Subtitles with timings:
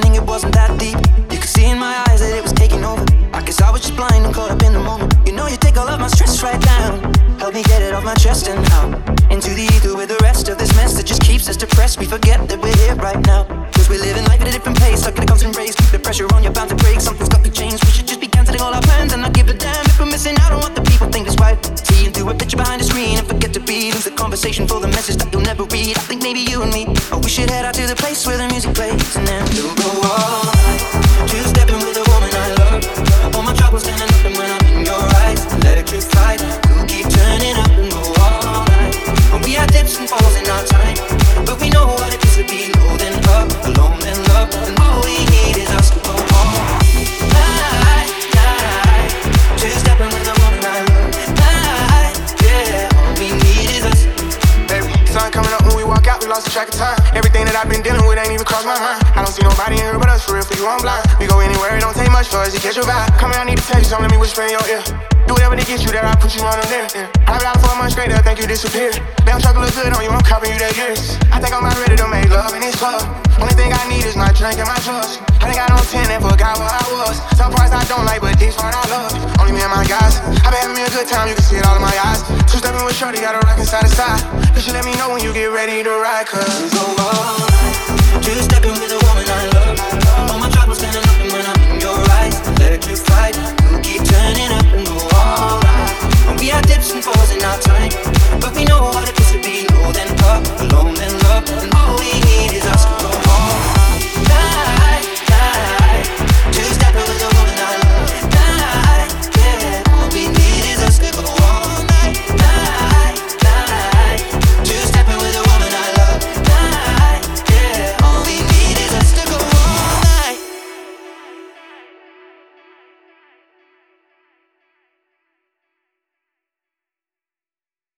[0.00, 0.96] pretending it wasn't that deep.
[1.30, 3.04] You could see in my eyes that it was taking over.
[3.32, 5.12] I guess I was just blind and caught up in the moment.
[5.26, 7.12] You know, you take all of my stress right down.
[7.38, 8.88] Help me get it off my chest and out.
[9.30, 11.98] Into the ether with the rest of this mess that just keeps us depressed.
[11.98, 13.44] We forget that we're here right now.
[13.72, 15.00] Cause we're living life at a different pace.
[15.00, 15.74] Stuck in a constant race.
[15.74, 17.00] Keep the pressure on, you're bound to break.
[17.00, 17.82] Something's got to change.
[17.84, 20.06] We should just be canceling all our plans and not give a damn if we're
[20.06, 21.58] missing out on what the people think is right.
[21.86, 23.92] Seeing through a picture behind the screen and forget to be.
[23.92, 25.09] Lose the conversation for the message
[25.90, 25.98] read.
[25.98, 28.36] I think maybe you and me, oh, we should head out to the place where
[28.36, 31.28] the music plays and then we'll go all night.
[31.28, 33.34] Two stepping with a woman I love.
[33.34, 36.02] All my troubles standing up and when I'm in your eyes, electric
[56.40, 56.96] lost track of time.
[57.12, 59.04] Everything that I've been dealing with ain't even crossed my mind.
[59.12, 61.04] I don't see nobody in here but us, for real, for you, I'm blind.
[61.20, 63.12] We go anywhere, it don't take much for us to catch your vibe.
[63.20, 64.80] Come here, I need to tell you something, let me whisper in your ear.
[65.28, 66.64] Do whatever to get you there, I put you on a.
[66.96, 67.12] Yeah.
[67.28, 68.96] I've been out for a month straight, I think you disappeared.
[69.28, 71.20] Damn, truck look good on you, I'm copying you that years.
[71.28, 73.04] I think I'm about ready to make love in this club.
[73.36, 75.20] Only thing I need is my drink and my drugs.
[75.44, 77.20] I think I don't 10 and forgot where I was.
[77.36, 79.12] Some parts I don't like, but this part I love.
[79.40, 80.24] Only me and my guys.
[80.40, 82.39] I've been having me a good time, you can see it all in my eyes.
[82.60, 84.54] Stepping with Shorty, got a rock inside to side.
[84.54, 87.39] You should let me know when you get ready to ride, cause go all